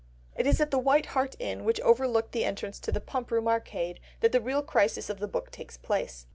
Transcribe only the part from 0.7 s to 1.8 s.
the White Hart Inn, which